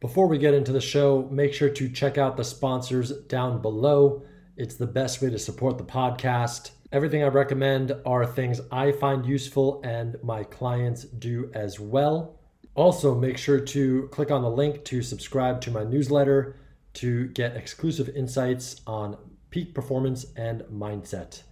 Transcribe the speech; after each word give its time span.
Before 0.00 0.28
we 0.28 0.38
get 0.38 0.54
into 0.54 0.72
the 0.72 0.80
show, 0.80 1.28
make 1.30 1.52
sure 1.52 1.68
to 1.68 1.88
check 1.90 2.16
out 2.16 2.38
the 2.38 2.42
sponsors 2.42 3.12
down 3.28 3.60
below. 3.60 4.22
It's 4.56 4.76
the 4.76 4.86
best 4.86 5.20
way 5.20 5.28
to 5.28 5.38
support 5.38 5.76
the 5.76 5.84
podcast. 5.84 6.70
Everything 6.90 7.22
I 7.22 7.26
recommend 7.26 7.92
are 8.06 8.24
things 8.24 8.62
I 8.72 8.92
find 8.92 9.26
useful 9.26 9.82
and 9.84 10.16
my 10.22 10.42
clients 10.44 11.04
do 11.04 11.50
as 11.52 11.78
well. 11.78 12.40
Also, 12.74 13.14
make 13.14 13.36
sure 13.36 13.60
to 13.60 14.08
click 14.10 14.30
on 14.30 14.40
the 14.40 14.50
link 14.50 14.86
to 14.86 15.02
subscribe 15.02 15.60
to 15.60 15.70
my 15.70 15.84
newsletter 15.84 16.56
to 16.94 17.26
get 17.28 17.54
exclusive 17.54 18.08
insights 18.16 18.80
on 18.86 19.18
peak 19.50 19.74
performance 19.74 20.24
and 20.34 20.62
mindset. 20.72 21.42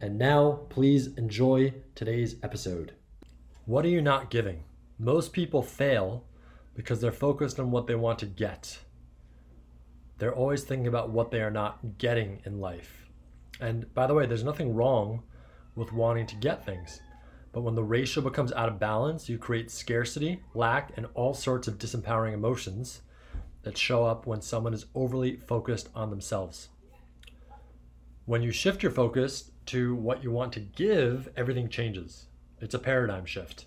And 0.00 0.18
now, 0.18 0.62
please 0.70 1.16
enjoy 1.16 1.72
today's 1.94 2.34
episode. 2.42 2.94
What 3.64 3.84
are 3.84 3.90
you 3.90 4.02
not 4.02 4.28
giving? 4.28 4.64
Most 4.98 5.32
people 5.32 5.62
fail 5.62 6.24
because 6.74 7.00
they're 7.00 7.12
focused 7.12 7.60
on 7.60 7.70
what 7.70 7.86
they 7.86 7.94
want 7.94 8.18
to 8.20 8.26
get. 8.26 8.78
They're 10.18 10.34
always 10.34 10.62
thinking 10.62 10.86
about 10.86 11.10
what 11.10 11.30
they 11.30 11.40
are 11.40 11.50
not 11.50 11.98
getting 11.98 12.40
in 12.44 12.60
life. 12.60 13.06
And 13.60 13.92
by 13.94 14.06
the 14.06 14.14
way, 14.14 14.26
there's 14.26 14.44
nothing 14.44 14.74
wrong 14.74 15.22
with 15.74 15.92
wanting 15.92 16.26
to 16.26 16.36
get 16.36 16.64
things. 16.64 17.00
But 17.52 17.62
when 17.62 17.74
the 17.74 17.84
ratio 17.84 18.22
becomes 18.22 18.52
out 18.52 18.68
of 18.68 18.78
balance, 18.78 19.28
you 19.28 19.36
create 19.36 19.70
scarcity, 19.70 20.40
lack, 20.54 20.92
and 20.96 21.06
all 21.14 21.34
sorts 21.34 21.68
of 21.68 21.78
disempowering 21.78 22.32
emotions 22.32 23.02
that 23.62 23.76
show 23.76 24.04
up 24.04 24.26
when 24.26 24.40
someone 24.40 24.74
is 24.74 24.86
overly 24.94 25.36
focused 25.36 25.88
on 25.94 26.10
themselves. 26.10 26.68
When 28.24 28.42
you 28.42 28.52
shift 28.52 28.82
your 28.82 28.92
focus 28.92 29.50
to 29.66 29.94
what 29.94 30.22
you 30.22 30.30
want 30.30 30.52
to 30.54 30.60
give, 30.60 31.28
everything 31.36 31.68
changes. 31.68 32.26
It's 32.60 32.74
a 32.74 32.78
paradigm 32.78 33.26
shift. 33.26 33.66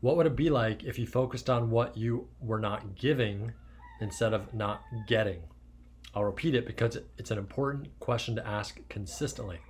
What 0.00 0.16
would 0.16 0.26
it 0.26 0.36
be 0.36 0.48
like 0.48 0.82
if 0.84 0.98
you 0.98 1.06
focused 1.06 1.50
on 1.50 1.70
what 1.70 1.96
you 1.96 2.28
were 2.40 2.58
not 2.58 2.96
giving 2.96 3.52
instead 4.00 4.32
of 4.32 4.54
not 4.54 4.82
getting? 5.06 5.42
I'll 6.14 6.24
repeat 6.24 6.54
it 6.54 6.66
because 6.66 6.98
it's 7.18 7.30
an 7.30 7.38
important 7.38 7.88
question 8.00 8.34
to 8.36 8.46
ask 8.46 8.80
consistently. 8.88 9.60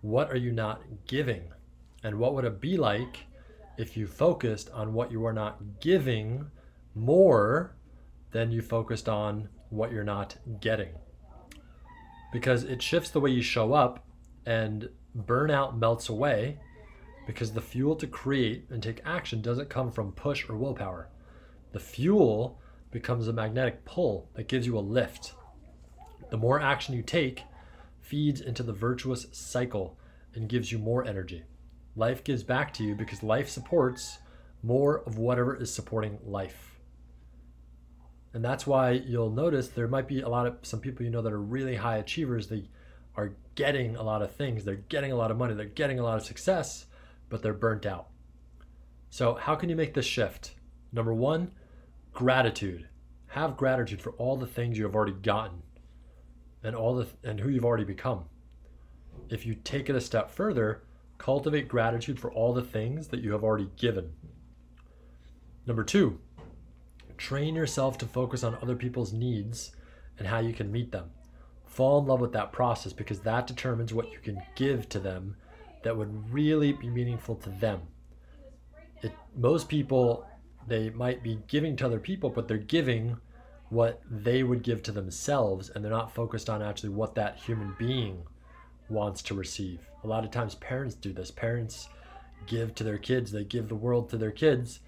What 0.00 0.30
are 0.30 0.36
you 0.36 0.52
not 0.52 0.82
giving? 1.06 1.44
And 2.02 2.18
what 2.18 2.34
would 2.34 2.44
it 2.44 2.60
be 2.60 2.76
like 2.76 3.26
if 3.76 3.96
you 3.96 4.06
focused 4.06 4.70
on 4.70 4.92
what 4.92 5.12
you 5.12 5.24
are 5.24 5.32
not 5.32 5.80
giving 5.80 6.50
more 6.94 7.76
than 8.32 8.50
you 8.50 8.60
focused 8.60 9.08
on 9.08 9.48
what 9.70 9.92
you're 9.92 10.04
not 10.04 10.36
getting? 10.60 10.90
Because 12.32 12.64
it 12.64 12.82
shifts 12.82 13.10
the 13.10 13.20
way 13.20 13.30
you 13.30 13.42
show 13.42 13.72
up 13.72 14.04
and 14.44 14.88
burnout 15.16 15.78
melts 15.78 16.08
away 16.08 16.58
because 17.28 17.52
the 17.52 17.60
fuel 17.60 17.94
to 17.94 18.06
create 18.06 18.64
and 18.70 18.82
take 18.82 19.02
action 19.04 19.42
doesn't 19.42 19.68
come 19.68 19.92
from 19.92 20.12
push 20.12 20.48
or 20.48 20.56
willpower. 20.56 21.10
The 21.72 21.78
fuel 21.78 22.58
becomes 22.90 23.28
a 23.28 23.34
magnetic 23.34 23.84
pull 23.84 24.30
that 24.32 24.48
gives 24.48 24.66
you 24.66 24.78
a 24.78 24.80
lift. 24.80 25.34
The 26.30 26.38
more 26.38 26.58
action 26.58 26.94
you 26.94 27.02
take 27.02 27.42
feeds 28.00 28.40
into 28.40 28.62
the 28.62 28.72
virtuous 28.72 29.26
cycle 29.30 29.98
and 30.34 30.48
gives 30.48 30.72
you 30.72 30.78
more 30.78 31.04
energy. 31.04 31.42
Life 31.96 32.24
gives 32.24 32.42
back 32.42 32.72
to 32.74 32.82
you 32.82 32.94
because 32.94 33.22
life 33.22 33.50
supports 33.50 34.20
more 34.62 35.00
of 35.00 35.18
whatever 35.18 35.54
is 35.54 35.70
supporting 35.70 36.18
life. 36.24 36.80
And 38.32 38.42
that's 38.42 38.66
why 38.66 38.92
you'll 38.92 39.28
notice 39.28 39.68
there 39.68 39.86
might 39.86 40.08
be 40.08 40.22
a 40.22 40.30
lot 40.30 40.46
of 40.46 40.56
some 40.62 40.80
people 40.80 41.04
you 41.04 41.10
know 41.10 41.20
that 41.20 41.32
are 41.34 41.42
really 41.42 41.76
high 41.76 41.98
achievers. 41.98 42.48
They 42.48 42.70
are 43.18 43.34
getting 43.54 43.96
a 43.96 44.02
lot 44.02 44.22
of 44.22 44.34
things, 44.34 44.64
they're 44.64 44.76
getting 44.76 45.12
a 45.12 45.16
lot 45.16 45.30
of 45.30 45.36
money, 45.36 45.52
they're 45.52 45.66
getting 45.66 45.98
a 45.98 46.02
lot 46.02 46.16
of 46.16 46.24
success, 46.24 46.86
but 47.28 47.42
they're 47.42 47.52
burnt 47.52 47.86
out. 47.86 48.08
So, 49.10 49.34
how 49.34 49.54
can 49.54 49.68
you 49.68 49.76
make 49.76 49.94
this 49.94 50.06
shift? 50.06 50.54
Number 50.92 51.14
one, 51.14 51.52
gratitude. 52.12 52.88
Have 53.28 53.56
gratitude 53.56 54.00
for 54.00 54.12
all 54.12 54.36
the 54.36 54.46
things 54.46 54.78
you 54.78 54.84
have 54.84 54.94
already 54.94 55.12
gotten 55.12 55.62
and 56.62 56.74
all 56.74 56.94
the 56.94 57.06
and 57.24 57.40
who 57.40 57.48
you've 57.48 57.64
already 57.64 57.84
become. 57.84 58.24
If 59.28 59.44
you 59.44 59.54
take 59.54 59.88
it 59.88 59.96
a 59.96 60.00
step 60.00 60.30
further, 60.30 60.82
cultivate 61.18 61.68
gratitude 61.68 62.18
for 62.18 62.32
all 62.32 62.52
the 62.52 62.62
things 62.62 63.08
that 63.08 63.20
you 63.20 63.32
have 63.32 63.44
already 63.44 63.70
given. 63.76 64.12
Number 65.66 65.84
2, 65.84 66.18
train 67.18 67.54
yourself 67.54 67.98
to 67.98 68.06
focus 68.06 68.42
on 68.42 68.56
other 68.62 68.76
people's 68.76 69.12
needs 69.12 69.72
and 70.18 70.26
how 70.26 70.38
you 70.38 70.54
can 70.54 70.72
meet 70.72 70.92
them. 70.92 71.10
Fall 71.66 72.00
in 72.00 72.06
love 72.06 72.20
with 72.20 72.32
that 72.32 72.52
process 72.52 72.92
because 72.92 73.20
that 73.20 73.46
determines 73.46 73.92
what 73.92 74.10
you 74.10 74.18
can 74.18 74.42
give 74.56 74.88
to 74.88 74.98
them 74.98 75.36
that 75.82 75.96
would 75.96 76.32
really 76.32 76.72
be 76.72 76.88
meaningful 76.88 77.36
to 77.36 77.50
them. 77.50 77.80
It, 79.02 79.12
most 79.36 79.68
people, 79.68 80.26
they 80.66 80.90
might 80.90 81.22
be 81.22 81.38
giving 81.46 81.76
to 81.76 81.86
other 81.86 82.00
people, 82.00 82.30
but 82.30 82.48
they're 82.48 82.58
giving 82.58 83.16
what 83.70 84.02
they 84.10 84.42
would 84.42 84.62
give 84.62 84.82
to 84.84 84.92
themselves, 84.92 85.70
and 85.70 85.84
they're 85.84 85.92
not 85.92 86.14
focused 86.14 86.48
on 86.48 86.62
actually 86.62 86.88
what 86.90 87.14
that 87.14 87.36
human 87.36 87.74
being 87.78 88.22
wants 88.88 89.22
to 89.22 89.34
receive. 89.34 89.80
A 90.04 90.06
lot 90.06 90.24
of 90.24 90.30
times, 90.30 90.54
parents 90.56 90.94
do 90.94 91.12
this. 91.12 91.30
Parents 91.30 91.88
give 92.46 92.74
to 92.76 92.84
their 92.84 92.98
kids, 92.98 93.30
they 93.30 93.44
give 93.44 93.68
the 93.68 93.74
world 93.74 94.08
to 94.10 94.16
their 94.16 94.30
kids, 94.30 94.80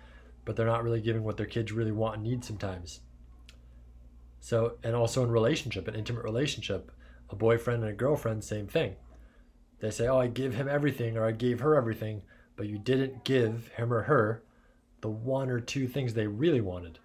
but 0.45 0.57
they're 0.57 0.67
not 0.67 0.83
really 0.83 1.01
giving 1.01 1.23
what 1.23 1.37
their 1.37 1.47
kids 1.47 1.73
really 1.73 1.93
want 1.93 2.17
and 2.17 2.25
need 2.25 2.45
sometimes. 2.45 3.01
So, 4.41 4.79
and 4.83 4.95
also 4.95 5.23
in 5.23 5.31
relationship, 5.31 5.87
an 5.87 5.95
intimate 5.95 6.25
relationship, 6.25 6.91
a 7.29 7.37
boyfriend 7.37 7.83
and 7.83 7.93
a 7.93 7.95
girlfriend, 7.95 8.43
same 8.43 8.67
thing 8.67 8.97
they 9.81 9.91
say, 9.91 10.07
oh, 10.07 10.19
I 10.19 10.27
give 10.27 10.55
him 10.55 10.69
everything 10.69 11.17
or 11.17 11.25
I 11.27 11.33
gave 11.33 11.61
her 11.61 11.75
everything, 11.75 12.23
but 12.57 12.69
you 12.69 12.79
didn't 12.79 13.25
give 13.25 13.69
him 13.77 13.93
or 13.93 14.03
her 14.03 14.43
the 15.01 15.09
one 15.09 15.51
or 15.51 15.61
two 15.61 15.89
things 15.89 16.13
they 16.13 16.27
really 16.27 16.61
wanted. 16.61 16.99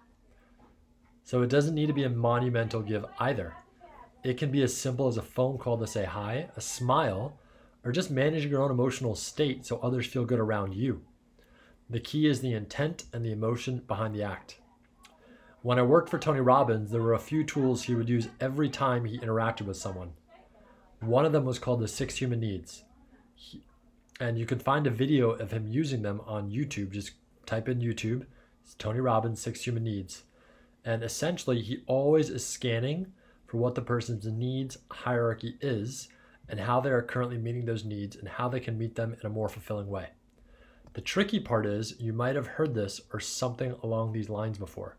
So 1.24 1.42
it 1.42 1.50
doesn't 1.50 1.74
need 1.74 1.86
to 1.86 1.92
be 1.92 2.04
a 2.04 2.10
monumental 2.10 2.82
give 2.82 3.04
either. 3.18 3.54
It 4.22 4.38
can 4.38 4.50
be 4.50 4.62
as 4.62 4.76
simple 4.76 5.08
as 5.08 5.16
a 5.16 5.22
phone 5.22 5.58
call 5.58 5.78
to 5.78 5.86
say 5.86 6.04
hi, 6.04 6.48
a 6.56 6.60
smile, 6.60 7.38
or 7.84 7.92
just 7.92 8.10
managing 8.10 8.50
your 8.50 8.62
own 8.62 8.70
emotional 8.70 9.14
state 9.14 9.64
so 9.64 9.78
others 9.78 10.06
feel 10.06 10.24
good 10.24 10.40
around 10.40 10.74
you. 10.74 11.02
The 11.88 12.00
key 12.00 12.26
is 12.26 12.40
the 12.40 12.52
intent 12.52 13.04
and 13.12 13.24
the 13.24 13.32
emotion 13.32 13.82
behind 13.86 14.14
the 14.14 14.24
act. 14.24 14.58
When 15.62 15.78
I 15.78 15.82
worked 15.82 16.10
for 16.10 16.18
Tony 16.18 16.40
Robbins, 16.40 16.90
there 16.90 17.02
were 17.02 17.14
a 17.14 17.18
few 17.18 17.44
tools 17.44 17.84
he 17.84 17.94
would 17.94 18.08
use 18.08 18.28
every 18.40 18.68
time 18.68 19.04
he 19.04 19.18
interacted 19.18 19.66
with 19.66 19.76
someone. 19.76 20.12
One 21.00 21.26
of 21.26 21.32
them 21.32 21.44
was 21.44 21.58
called 21.58 21.80
the 21.80 21.88
Six 21.88 22.16
Human 22.16 22.40
Needs. 22.40 22.84
He, 23.34 23.62
and 24.18 24.38
you 24.38 24.46
can 24.46 24.58
find 24.58 24.86
a 24.86 24.90
video 24.90 25.30
of 25.30 25.50
him 25.50 25.66
using 25.68 26.02
them 26.02 26.20
on 26.26 26.50
YouTube. 26.50 26.90
Just 26.90 27.12
type 27.44 27.68
in 27.68 27.80
YouTube, 27.80 28.24
it's 28.64 28.74
Tony 28.74 29.00
Robbins, 29.00 29.40
Six 29.40 29.62
Human 29.62 29.84
Needs. 29.84 30.24
And 30.84 31.02
essentially, 31.02 31.60
he 31.60 31.82
always 31.86 32.30
is 32.30 32.46
scanning 32.46 33.12
for 33.46 33.58
what 33.58 33.74
the 33.74 33.82
person's 33.82 34.26
needs 34.26 34.78
hierarchy 34.90 35.56
is 35.60 36.08
and 36.48 36.60
how 36.60 36.80
they 36.80 36.90
are 36.90 37.02
currently 37.02 37.38
meeting 37.38 37.64
those 37.64 37.84
needs 37.84 38.16
and 38.16 38.28
how 38.28 38.48
they 38.48 38.60
can 38.60 38.78
meet 38.78 38.94
them 38.94 39.16
in 39.20 39.26
a 39.26 39.30
more 39.30 39.48
fulfilling 39.48 39.88
way. 39.88 40.08
The 40.94 41.00
tricky 41.00 41.40
part 41.40 41.66
is 41.66 42.00
you 42.00 42.12
might 42.12 42.36
have 42.36 42.46
heard 42.46 42.74
this 42.74 43.00
or 43.12 43.20
something 43.20 43.74
along 43.82 44.12
these 44.12 44.30
lines 44.30 44.58
before. 44.58 44.96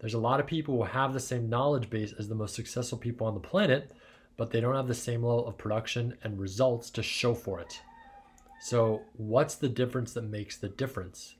There's 0.00 0.14
a 0.14 0.18
lot 0.18 0.40
of 0.40 0.46
people 0.46 0.76
who 0.76 0.84
have 0.84 1.12
the 1.12 1.20
same 1.20 1.48
knowledge 1.48 1.90
base 1.90 2.12
as 2.12 2.28
the 2.28 2.34
most 2.34 2.54
successful 2.54 2.98
people 2.98 3.26
on 3.26 3.34
the 3.34 3.40
planet, 3.40 3.92
but 4.38 4.52
they 4.52 4.60
don't 4.60 4.76
have 4.76 4.88
the 4.88 4.94
same 4.94 5.22
level 5.22 5.46
of 5.46 5.58
production 5.58 6.16
and 6.22 6.40
results 6.40 6.88
to 6.90 7.02
show 7.02 7.34
for 7.34 7.60
it. 7.60 7.82
So, 8.60 9.02
what's 9.12 9.56
the 9.56 9.68
difference 9.68 10.14
that 10.14 10.22
makes 10.22 10.56
the 10.56 10.68
difference? 10.68 11.34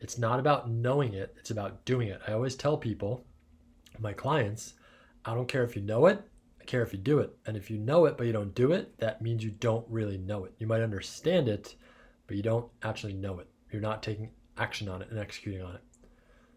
It's 0.00 0.18
not 0.18 0.40
about 0.40 0.68
knowing 0.70 1.14
it, 1.14 1.34
it's 1.38 1.50
about 1.50 1.84
doing 1.86 2.08
it. 2.08 2.20
I 2.28 2.32
always 2.32 2.56
tell 2.56 2.76
people, 2.76 3.24
my 3.98 4.12
clients, 4.12 4.74
I 5.24 5.34
don't 5.34 5.48
care 5.48 5.64
if 5.64 5.76
you 5.76 5.82
know 5.82 6.06
it, 6.06 6.20
I 6.60 6.64
care 6.64 6.82
if 6.82 6.92
you 6.92 6.98
do 6.98 7.20
it. 7.20 7.34
And 7.46 7.56
if 7.56 7.70
you 7.70 7.78
know 7.78 8.04
it 8.04 8.18
but 8.18 8.26
you 8.26 8.32
don't 8.32 8.54
do 8.54 8.72
it, 8.72 8.98
that 8.98 9.22
means 9.22 9.44
you 9.44 9.52
don't 9.52 9.86
really 9.88 10.18
know 10.18 10.44
it. 10.44 10.54
You 10.58 10.66
might 10.66 10.82
understand 10.82 11.48
it, 11.48 11.76
but 12.26 12.36
you 12.36 12.42
don't 12.42 12.66
actually 12.82 13.14
know 13.14 13.38
it. 13.38 13.48
You're 13.70 13.80
not 13.80 14.02
taking 14.02 14.30
action 14.58 14.88
on 14.88 15.02
it 15.02 15.10
and 15.10 15.18
executing 15.18 15.62
on 15.62 15.76
it. 15.76 15.82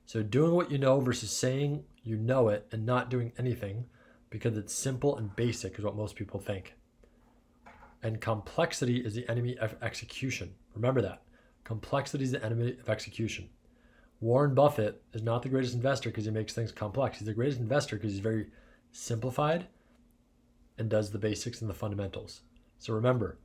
So, 0.08 0.24
doing 0.24 0.54
what 0.54 0.72
you 0.72 0.80
know 0.80 1.00
versus 1.00 1.32
saying 1.32 1.84
you 2.04 2.18
know 2.18 2.50
it 2.50 2.68
and 2.72 2.86
not 2.86 3.10
doing 3.10 3.32
anything 3.38 3.86
because 4.30 4.58
it's 4.58 4.74
simple 4.74 5.18
and 5.18 5.36
basic, 5.36 5.78
is 5.78 5.86
what 5.86 5.96
most 5.96 6.16
people 6.16 6.40
think. 6.40 6.76
And 8.04 8.22
complexity 8.22 8.98
is 8.98 9.16
the 9.16 9.30
enemy 9.30 9.58
of 9.58 9.76
execution. 9.82 10.54
Remember 10.76 11.02
that. 11.02 11.22
Complexity 11.64 12.24
is 12.24 12.32
the 12.32 12.46
enemy 12.46 12.78
of 12.80 12.90
execution. 12.90 13.50
Warren 14.20 14.56
Buffett 14.56 15.02
is 15.14 15.22
not 15.22 15.44
the 15.44 15.50
greatest 15.50 15.76
investor 15.76 16.10
because 16.10 16.26
he 16.26 16.32
makes 16.32 16.54
things 16.54 16.72
complex. 16.72 17.20
He's 17.20 17.28
the 17.28 17.34
greatest 17.34 17.60
investor 17.60 17.96
because 17.96 18.14
he's 18.14 18.20
very 18.20 18.48
simplified 18.92 19.68
and 20.78 20.90
does 20.90 21.12
the 21.12 21.20
basics 21.20 21.62
and 21.62 21.70
the 21.70 21.74
fundamentals. 21.74 22.42
So 22.80 22.94
remember, 22.94 23.38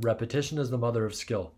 repetition 0.00 0.58
is 0.58 0.70
the 0.70 0.78
mother 0.78 1.04
of 1.04 1.14
skill. 1.14 1.52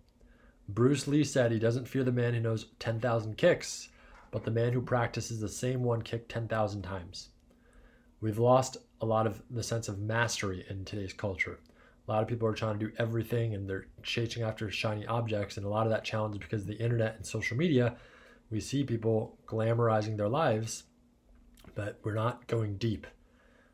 Bruce 0.69 1.09
Lee 1.09 1.25
said 1.25 1.51
he 1.51 1.59
doesn't 1.59 1.89
fear 1.89 2.05
the 2.05 2.13
man 2.13 2.35
who 2.35 2.41
knows 2.41 2.67
10,000 2.79 3.37
kicks, 3.37 3.89
but 4.31 4.45
the 4.45 4.51
man 4.51 4.73
who 4.73 4.81
practices 4.81 5.41
the 5.41 5.49
same 5.49 5.83
one 5.83 6.03
kick 6.03 6.29
10,000 6.29 6.83
times. 6.83 7.31
We've 8.21 8.39
lost 8.39 8.77
a 9.01 9.07
lot 9.07 9.27
of 9.27 9.43
the 9.51 9.63
sense 9.63 9.89
of 9.89 9.99
mastery 9.99 10.65
in 10.69 10.85
today's 10.85 11.13
culture. 11.13 11.59
A 12.07 12.11
lot 12.11 12.23
of 12.23 12.29
people 12.29 12.49
are 12.49 12.55
trying 12.55 12.79
to 12.79 12.87
do 12.87 12.93
everything 12.99 13.55
and 13.55 13.69
they're 13.69 13.87
chasing 14.03 14.43
after 14.43 14.71
shiny 14.71 15.07
objects, 15.07 15.57
and 15.57 15.65
a 15.65 15.69
lot 15.69 15.87
of 15.87 15.93
that 15.93 16.05
challenge 16.05 16.35
is 16.35 16.41
because 16.41 16.63
of 16.63 16.69
the 16.69 16.83
internet 16.83 17.17
and 17.17 17.25
social 17.25 17.57
media. 17.57 17.97
We 18.51 18.61
see 18.61 18.85
people 18.85 19.39
glamorizing 19.47 20.17
their 20.17 20.29
lives 20.29 20.85
but 21.75 21.99
we're 22.03 22.15
not 22.15 22.47
going 22.47 22.77
deep. 22.77 23.07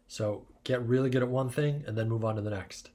So 0.08 0.46
get 0.64 0.86
really 0.86 1.10
good 1.10 1.22
at 1.22 1.28
one 1.28 1.48
thing 1.48 1.84
and 1.86 1.96
then 1.96 2.08
move 2.08 2.24
on 2.24 2.36
to 2.36 2.42
the 2.42 2.50
next. 2.50 2.90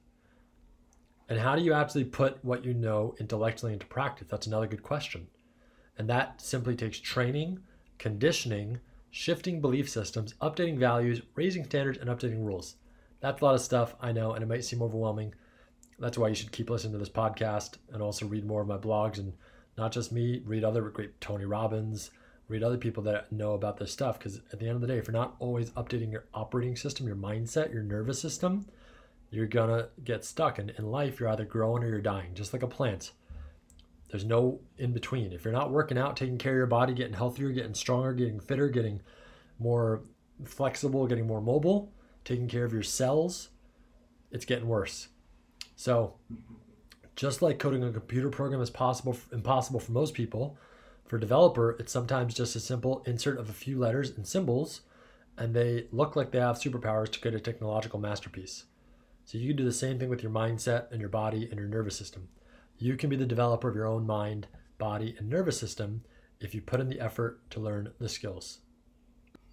And 1.30 1.40
how 1.40 1.56
do 1.56 1.62
you 1.62 1.74
actually 1.74 2.06
put 2.06 2.44
what 2.44 2.66
you 2.66 2.74
know 2.74 3.16
intellectually 3.20 3.74
into 3.74 3.86
practice? 3.86 4.28
That's 4.30 4.48
another 4.48 4.68
good 4.68 4.84
question. 4.84 5.28
And 5.98 6.10
that 6.10 6.42
simply 6.42 6.76
takes 6.76 7.00
training, 7.00 7.60
conditioning, 7.98 8.80
shifting 9.12 9.60
belief 9.60 9.90
systems, 9.90 10.34
updating 10.42 10.78
values, 10.78 11.22
raising 11.36 11.66
standards, 11.66 12.00
and 12.00 12.10
updating 12.10 12.44
rules. 12.44 12.76
That's 13.20 13.42
a 13.42 13.46
lot 13.46 13.56
of 13.56 13.62
stuff, 13.62 13.94
I 14.02 14.12
know, 14.12 14.34
and 14.34 14.42
it 14.42 14.48
might 14.48 14.66
seem 14.66 14.82
overwhelming. 14.82 15.36
That's 16.00 16.18
why 16.18 16.30
you 16.30 16.36
should 16.36 16.52
keep 16.52 16.70
listening 16.70 16.94
to 16.94 16.98
this 16.98 17.10
podcast 17.10 17.76
and 17.92 18.02
also 18.02 18.26
read 18.26 18.46
more 18.46 18.62
of 18.62 18.68
my 18.68 18.78
blogs 18.78 19.20
and 19.20 19.34
not 19.78 19.92
just 19.92 20.12
me, 20.12 20.42
read 20.46 20.64
other 20.64 20.82
great 20.90 21.20
Tony 21.22 21.46
Robbins, 21.46 22.10
read 22.48 22.64
other 22.64 22.78
people 22.78 23.04
that 23.04 23.32
know 23.32 23.54
about 23.54 23.78
this 23.78 23.92
stuff. 23.92 24.18
Because 24.18 24.42
at 24.52 24.60
the 24.60 24.66
end 24.66 24.76
of 24.76 24.82
the 24.82 24.88
day, 24.88 24.98
if 24.98 25.08
you're 25.08 25.14
not 25.14 25.36
always 25.40 25.70
updating 25.72 26.12
your 26.12 26.26
operating 26.34 26.76
system, 26.76 27.06
your 27.06 27.16
mindset, 27.16 27.72
your 27.72 27.84
nervous 27.84 28.20
system, 28.20 28.66
you're 29.30 29.46
gonna 29.46 29.90
get 30.04 30.26
stuck. 30.26 30.58
And 30.58 30.72
in 30.72 30.90
life, 30.90 31.20
you're 31.20 31.30
either 31.30 31.46
growing 31.46 31.84
or 31.84 31.88
you're 31.88 32.02
dying, 32.02 32.34
just 32.34 32.54
like 32.54 32.64
a 32.64 32.68
plant. 32.68 33.12
There's 34.12 34.26
no 34.26 34.60
in 34.78 34.92
between. 34.92 35.32
If 35.32 35.46
you're 35.46 35.54
not 35.54 35.72
working 35.72 35.98
out, 35.98 36.18
taking 36.18 36.38
care 36.38 36.52
of 36.52 36.58
your 36.58 36.68
body, 36.68 36.94
getting 36.94 37.14
healthier, 37.14 37.50
getting 37.50 37.74
stronger, 37.74 38.14
getting 38.14 38.40
fitter, 38.40 38.68
getting 38.68 39.02
more 39.58 40.04
flexible, 40.44 41.08
getting 41.08 41.26
more 41.26 41.42
mobile, 41.42 41.94
taking 42.26 42.48
care 42.48 42.66
of 42.66 42.74
your 42.74 42.84
cells, 42.84 43.50
it's 44.32 44.46
getting 44.46 44.68
worse. 44.68 45.08
So, 45.76 46.16
just 47.16 47.42
like 47.42 47.60
coding 47.60 47.84
a 47.84 47.92
computer 47.92 48.30
program 48.30 48.62
is 48.62 48.70
possible 48.70 49.18
impossible 49.32 49.80
for 49.80 49.92
most 49.94 50.14
people, 50.14 50.58
for 51.06 51.18
a 51.18 51.20
developer, 51.20 51.72
it's 51.80 51.92
sometimes 51.92 52.34
just 52.34 52.56
a 52.56 52.60
simple 52.60 53.04
insert 53.06 53.38
of 53.38 53.50
a 53.50 53.54
few 53.54 53.78
letters 53.78 54.12
and 54.12 54.26
symbols, 54.26 54.82
and 55.38 55.54
they 55.54 55.88
look 55.92 56.16
like 56.16 56.32
they 56.32 56.40
have 56.40 56.58
superpowers 56.58 57.12
to 57.12 57.20
create 57.20 57.36
a 57.36 57.40
technological 57.40 58.00
masterpiece. 58.00 58.64
So 59.26 59.38
you 59.38 59.50
can 59.50 59.58
do 59.58 59.66
the 59.66 59.74
same 59.74 60.00
thing 60.00 60.10
with 60.10 60.24
your 60.24 60.32
mindset 60.32 60.90
and 60.92 61.00
your 61.00 61.10
body 61.10 61.48
and 61.50 61.60
your 61.60 61.68
nervous 61.68 61.98
system. 61.98 62.30
You 62.82 62.98
can 62.98 63.12
be 63.12 63.16
the 63.16 63.28
developer 63.28 63.70
of 63.70 63.76
your 63.76 63.86
own 63.86 64.08
mind, 64.08 64.48
body, 64.80 65.14
and 65.20 65.30
nervous 65.30 65.60
system 65.60 66.02
if 66.40 66.56
you 66.56 66.62
put 66.62 66.80
in 66.80 66.90
the 66.90 67.00
effort 67.00 67.48
to 67.52 67.60
learn 67.60 67.94
the 68.00 68.10
skills. 68.10 68.58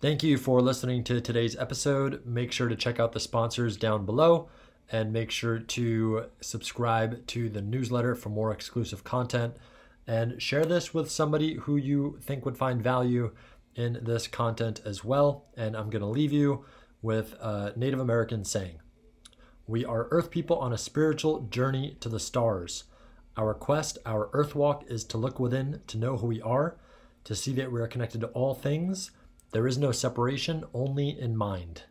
Thank 0.00 0.22
you 0.22 0.38
for 0.38 0.62
listening 0.62 1.04
to 1.04 1.20
today's 1.20 1.54
episode. 1.54 2.24
Make 2.24 2.52
sure 2.52 2.68
to 2.68 2.74
check 2.74 2.98
out 2.98 3.12
the 3.12 3.20
sponsors 3.20 3.76
down 3.76 4.06
below 4.06 4.48
and 4.90 5.12
make 5.12 5.30
sure 5.30 5.58
to 5.58 6.24
subscribe 6.40 7.26
to 7.26 7.50
the 7.50 7.60
newsletter 7.60 8.14
for 8.14 8.30
more 8.30 8.50
exclusive 8.50 9.04
content 9.04 9.54
and 10.06 10.40
share 10.40 10.64
this 10.64 10.94
with 10.94 11.10
somebody 11.10 11.56
who 11.56 11.76
you 11.76 12.18
think 12.22 12.46
would 12.46 12.56
find 12.56 12.82
value 12.82 13.32
in 13.74 13.98
this 14.00 14.26
content 14.26 14.80
as 14.86 15.04
well. 15.04 15.44
And 15.54 15.76
I'm 15.76 15.90
going 15.90 16.00
to 16.00 16.08
leave 16.08 16.32
you 16.32 16.64
with 17.02 17.34
a 17.34 17.74
Native 17.76 18.00
American 18.00 18.46
saying 18.46 18.80
We 19.66 19.84
are 19.84 20.08
Earth 20.10 20.30
people 20.30 20.56
on 20.56 20.72
a 20.72 20.78
spiritual 20.78 21.42
journey 21.50 21.98
to 22.00 22.08
the 22.08 22.18
stars. 22.18 22.84
Our 23.38 23.54
quest, 23.54 23.98
our 24.04 24.28
Earth 24.32 24.56
walk, 24.56 24.84
is 24.88 25.04
to 25.04 25.16
look 25.16 25.38
within, 25.38 25.80
to 25.86 25.96
know 25.96 26.16
who 26.16 26.26
we 26.26 26.42
are, 26.42 26.76
to 27.22 27.36
see 27.36 27.52
that 27.52 27.70
we 27.70 27.80
are 27.80 27.86
connected 27.86 28.20
to 28.22 28.26
all 28.28 28.52
things. 28.52 29.12
There 29.52 29.68
is 29.68 29.78
no 29.78 29.92
separation, 29.92 30.64
only 30.74 31.16
in 31.16 31.36
mind. 31.36 31.84